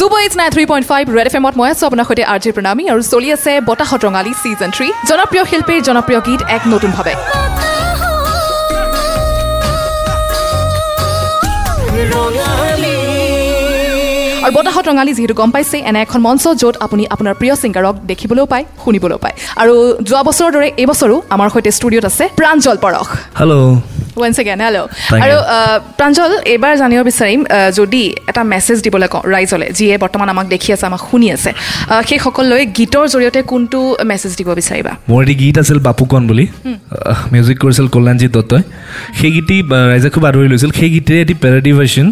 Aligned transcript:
Eights 0.00 0.34
nine 0.36 0.50
three 0.50 0.64
point 0.66 0.86
five 0.88 1.04
Red 1.16 1.26
F 1.26 1.34
এমত 1.36 1.54
মই 1.56 1.68
আছোঁ 1.72 1.86
আপোনাৰ 1.88 2.06
সৈতে 2.08 2.24
আৰ 2.32 2.38
জি 2.42 2.50
প্ৰণামী 2.56 2.84
আৰু 2.92 3.02
চলি 3.12 3.28
আছে 3.36 3.52
বতাহত 3.68 4.00
ৰঙালী 4.06 4.32
ছিজন 4.42 4.70
থ্ৰী 4.76 4.88
জনপ্ৰিয় 5.10 5.44
শিল্পীৰ 5.50 5.80
জনপ্ৰিয় 5.88 6.20
গীত 6.26 6.40
এক 6.56 6.62
নতুনভাৱে 6.72 7.14
আৰু 14.50 14.58
বতাহত 14.58 14.84
ৰঙালী 14.90 15.12
যিহেতু 15.18 15.34
গম 15.40 15.50
পাইছে 15.54 15.76
এনে 15.88 15.98
এখন 16.06 16.20
মঞ্চ 16.26 16.44
য'ত 16.62 16.74
আপুনি 16.84 17.02
আপোনাৰ 17.14 17.34
প্ৰিয় 17.40 17.54
ছিংগাৰক 17.62 17.94
দেখিবলৈও 18.10 18.46
পায় 18.52 18.64
শুনিবলৈও 18.84 19.18
পায়। 19.24 19.34
আৰু 19.62 19.74
যোৱা 20.08 20.22
বছৰৰ 20.28 20.50
দৰে 20.56 20.68
এইবছৰো 20.82 21.16
আমাৰ 21.34 21.48
সৈতে 21.54 21.70
ষ্টুডিঅ'ত 21.78 22.04
আছে 22.10 22.24
প্ৰাঞ্জল 22.38 22.76
পৰশ 22.84 23.06
হেল্ল' 23.40 23.54
ওৱান 24.18 24.32
ছেকেণ্ড 24.38 24.60
হেল্ল' 24.66 24.86
আৰু 25.24 25.36
প্ৰাঞ্জল 25.98 26.30
এইবাৰ 26.52 26.72
জানিব 26.82 26.98
বিচাৰিম 27.10 27.40
যদি 27.78 28.02
এটা 28.30 28.42
মেছেজ 28.52 28.78
দিবলৈ 28.86 29.08
কওঁ 29.12 29.22
ৰাইজলৈ 29.34 29.68
যিয়ে 29.78 29.94
বৰ্তমান 30.02 30.28
আমাক 30.34 30.46
দেখি 30.54 30.68
আছে 30.74 30.84
আমাক 30.90 31.02
শুনি 31.10 31.26
আছে 31.36 31.50
সেইসকললৈ 32.08 32.62
গীতৰ 32.78 33.04
জৰিয়তে 33.14 33.40
কোনটো 33.52 33.78
মেছেজ 34.10 34.32
দিব 34.38 34.48
বিচাৰিবা? 34.60 34.92
মোৰ 35.10 35.20
এটি 35.24 35.34
গীত 35.42 35.56
আছিল 35.62 35.78
বাপুকণ 35.86 36.22
বুলি। 36.30 36.44
মিউজিক 37.32 37.56
কৰিছিল 37.62 37.86
কল্যাণজিৎ 37.94 38.30
দত্তই। 38.36 38.62
সেই 39.18 39.30
গীতি 39.36 39.56
আহ, 39.64 39.84
ৰাইজে 39.90 40.08
খুব 40.14 40.24
আদৰি 40.30 40.48
লৈছিল। 40.52 40.70
সেই 40.78 40.90
গীতেৰে 40.94 41.18
এটি 41.24 41.34
parody 41.42 41.72
version 41.78 42.06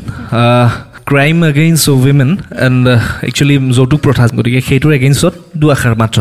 crime 1.11 1.39
against 1.51 1.87
women 2.03 2.31
and 2.67 2.85
actually 3.29 3.57
যৌতুক 3.77 4.01
প্ৰথা 4.07 4.25
গতিকে 4.39 4.61
সেইটোৰ 4.69 4.93
এগেইনষ্টত 4.99 5.35
দুআষাৰ 5.61 5.95
মাত্ৰ। 6.01 6.19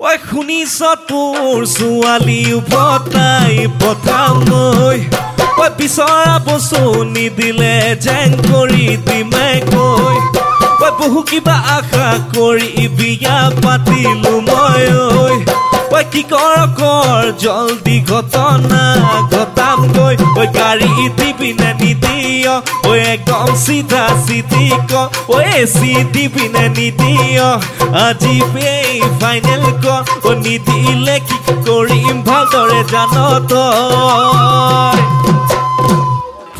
ঐ 0.00 0.12
শুনিছ 0.28 0.76
তোৰ 1.10 1.58
ছোৱালী 1.76 2.40
উভতাই 2.58 3.54
পঠামৈ 3.80 4.98
ঐ 5.62 5.64
বিচৰা 5.78 6.34
বস্তু 6.46 6.82
নিদিলে 7.14 7.74
জেং 8.04 8.28
কৰি 8.48 8.86
দিমে 9.06 9.50
কৈ 9.72 10.16
ঐ 10.84 10.88
বহু 11.00 11.20
কিবা 11.30 11.56
আশা 11.76 12.08
কৰি 12.34 12.70
বিয়া 12.98 13.38
পাতিলো 13.62 14.34
মই 14.48 14.84
ঐ 15.04 15.09
কৰ 16.28 17.22
জলদি 17.42 17.96
ঘটনা 18.10 18.82
ঘটামগৈ 19.32 20.14
ঐ 20.40 20.42
গাড়ী 20.56 20.92
দিবি 21.18 21.50
নিদিয় 21.80 22.54
ঐ 22.88 22.90
একদম 23.14 23.48
চিধা 23.64 24.04
চিধি 24.26 24.66
ক। 24.90 24.92
ঐ 25.30 25.36
এচি 25.60 25.92
দিবি 26.12 26.44
নিদিয় 26.76 27.48
আজি 28.06 28.34
এই 28.72 29.00
ফাইনেল 29.20 29.64
ক। 29.84 29.86
ঐ 30.26 30.30
নিদিলে 30.44 31.16
কি 31.28 31.38
কৰিম 31.66 32.16
ভালদৰে 32.28 32.80
জান 32.92 33.14
তই। 33.50 34.98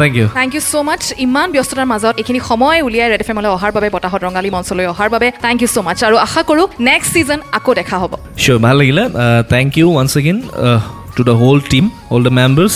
Thank 0.00 0.14
you 0.20 0.26
thank 0.38 0.52
you 0.56 0.62
so' 0.70 0.74
much 0.88 1.02
ইমান 1.26 1.48
ব্যস্ততাৰ 1.54 1.88
মাজত 1.92 2.14
এইখিনি 2.20 2.40
সময় 2.50 2.78
উলিয়াই 2.88 3.08
ৰেড 3.12 3.20
এফ 3.24 3.30
এমলৈ 3.32 3.50
অহাৰ 3.56 3.72
বাবে 3.76 3.88
বতাহত 3.94 4.20
ৰঙালী 4.28 4.50
মঞ্চলৈ 4.56 4.86
অহাৰ 4.92 5.08
বাবে 5.14 5.28
থেংক 5.44 5.58
ইউ 5.62 5.68
ছ' 5.74 5.78
মাছ 5.86 5.98
আৰু 6.08 6.16
আশা 6.26 6.42
কৰোঁ 6.48 6.66
নেক্সট 6.88 7.10
ছিজন 7.14 7.38
আকৌ 7.58 7.70
দেখা 7.80 7.96
হ'ব। 8.02 8.12
চিয়'ৰ 8.42 8.58
ভাল 8.66 8.76
লাগিলে। 8.80 9.02
Thank 9.54 9.70
you 9.80 9.86
once 9.94 10.12
again 10.20 10.38
to 11.16 11.22
the 11.28 11.34
whole 11.40 11.58
team 11.70 11.84
all 12.14 12.22
the 12.26 12.32
members 12.38 12.74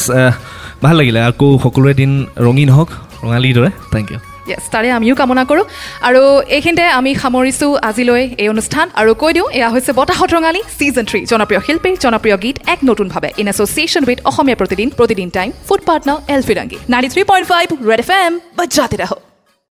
ভাল 0.84 0.94
লাগিলে। 1.00 1.20
আকৌ 1.30 1.48
সকলোৰে 1.64 1.94
দিন 2.00 2.10
ৰঙীন 2.46 2.70
হওক 2.76 2.90
ৰঙালীৰ 3.24 3.54
দৰে। 3.56 3.70
থেংক 3.94 4.06
ইউ 4.12 4.18
য়েছ 4.50 4.64
তাৰে 4.72 4.88
আমিও 4.98 5.14
কামনা 5.20 5.44
কৰোঁ। 5.50 5.64
আৰু 6.08 6.22
এইখিনিতে 6.56 6.84
আমি 6.98 7.10
সামৰিছোঁ 7.22 7.70
আজিলৈ 7.88 8.22
এই 8.42 8.48
অনুষ্ঠান। 8.54 8.86
আৰু 9.00 9.10
কৈ 9.22 9.32
দিওঁ 9.36 9.48
এয়া 9.58 9.68
হৈছে 9.74 9.90
বতাহত 9.98 10.30
ৰঙালী 10.36 10.60
ছিজন 10.78 11.04
থ্ৰী 11.10 11.20
জনপ্ৰিয় 11.32 11.60
শিল্পীৰ 11.66 11.94
জনপ্ৰিয় 12.04 12.36
গীত 12.44 12.56
এক 12.72 12.80
নতুনভাৱে। 12.90 13.30
In 13.40 13.46
association 13.52 14.02
with 14.08 14.18
Asomiya 14.30 14.58
Pratidin 14.60 14.88
Pratidin 14.98 15.28
time 15.36 15.48
food 15.66 15.80
partner 15.88 16.18
L 16.34 16.42
Firangi 16.48 16.78
ninety 16.92 17.08
three 17.12 17.22
point 17.30 17.46
five 17.52 17.66
Red 17.90 18.00
F 18.04 18.10
M 18.24 18.32
বাজাতে 18.58 18.96
ৰাহক 19.02 19.33